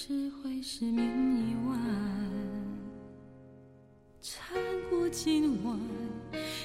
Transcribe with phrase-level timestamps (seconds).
[0.00, 1.76] 只会失眠一晚，
[4.22, 4.56] 缠
[4.88, 5.76] 过今晚，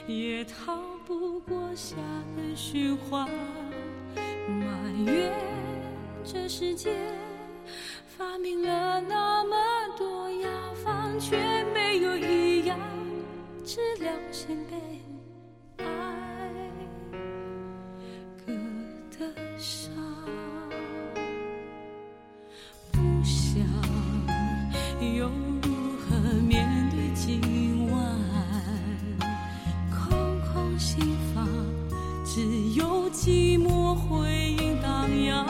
[0.06, 1.96] 也逃不过下
[2.36, 3.28] 个循环。
[4.48, 5.34] 埋怨
[6.24, 6.96] 这世界
[8.06, 9.56] 发明了那么
[9.98, 10.50] 多药
[10.86, 11.36] 方，却
[11.74, 12.78] 没有一样
[13.66, 16.70] 治疗心被爱
[18.46, 18.54] 割
[19.18, 19.92] 的伤
[30.84, 31.48] 心房，
[32.26, 32.42] 只
[32.74, 35.48] 有寂寞回音荡漾。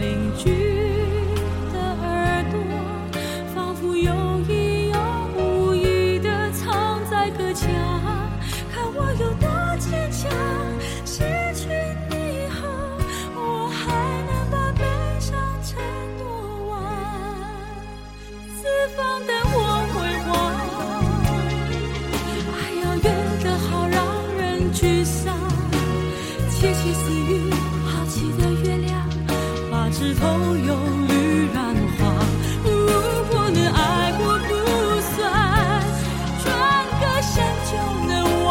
[0.00, 0.50] 邻居
[1.72, 2.58] 的耳朵，
[3.54, 4.12] 仿佛有
[4.48, 4.98] 意又
[5.36, 7.70] 无意的藏在隔墙，
[8.74, 10.28] 看我有多坚强。
[11.06, 11.22] 失
[11.54, 11.68] 去
[12.10, 12.66] 你后，
[13.36, 13.86] 我还
[14.26, 14.82] 能把悲
[15.20, 15.30] 伤
[15.62, 15.80] 承
[16.18, 16.24] 诺
[16.70, 16.74] 完？
[18.56, 19.31] 四方灯
[26.72, 27.50] 窃窃私语，
[27.84, 29.06] 好奇的月亮，
[29.70, 30.74] 把枝头有
[31.06, 32.00] 绿染花。
[32.64, 32.70] 如
[33.30, 34.50] 果能爱过不
[35.14, 35.20] 算，
[36.42, 36.48] 转
[36.98, 37.72] 个身就
[38.08, 38.12] 能
[38.44, 38.50] 忘。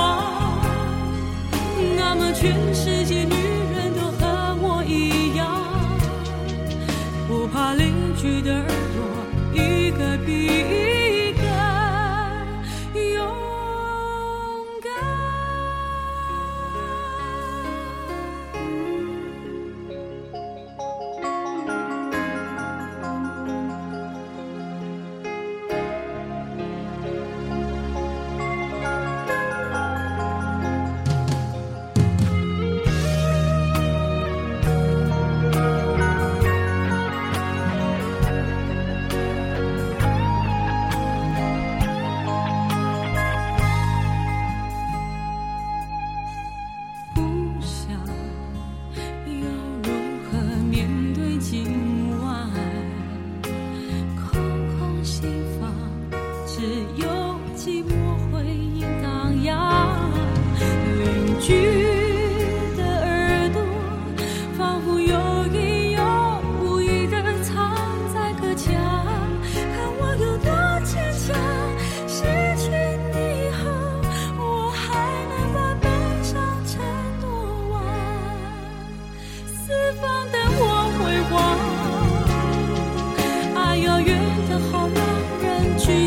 [1.97, 3.33] 那么全世界女
[3.73, 5.49] 人都和我一样，
[7.27, 8.63] 不怕邻居的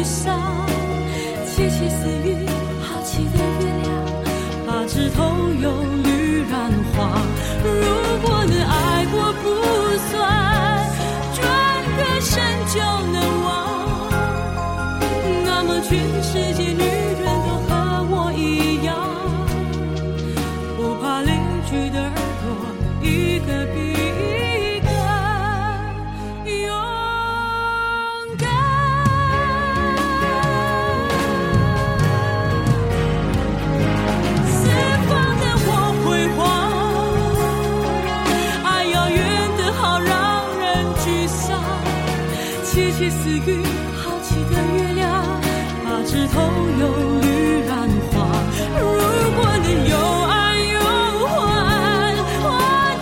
[0.05, 0.67] 上。
[1.47, 2.47] 窃窃私语，
[2.83, 3.89] 好奇的月亮，
[4.67, 5.23] 把枝头
[5.61, 6.53] 用绿染
[6.93, 6.99] 黄。
[7.65, 7.87] 如
[8.23, 9.45] 果能爱过不
[10.11, 10.13] 算，
[11.35, 11.41] 转
[11.97, 12.33] 个身
[12.75, 12.75] 就
[13.13, 13.49] 能忘。
[15.45, 15.91] 那么全
[16.23, 16.83] 世界女
[43.05, 43.63] 窃窃私语，
[44.03, 45.23] 好奇的月亮，
[45.85, 46.41] 把枝头
[46.81, 46.83] 有
[47.21, 47.73] 绿染
[48.11, 48.15] 花。
[48.79, 48.83] 如
[49.37, 49.95] 果能有
[50.31, 50.33] 爱
[50.73, 50.79] 有
[51.27, 52.43] 欢，换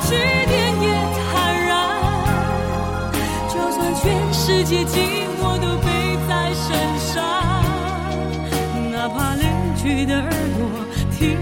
[0.03, 0.09] 取
[0.47, 0.53] 点
[0.83, 0.85] 也
[1.31, 1.31] 坦
[1.69, 1.71] 然。
[3.49, 4.03] 就算全
[4.33, 4.91] 世界寂
[5.41, 5.87] 寞都背
[6.29, 6.67] 在身
[6.99, 7.23] 上，
[8.91, 9.47] 哪怕邻
[9.77, 10.61] 居的耳朵
[11.17, 11.39] 听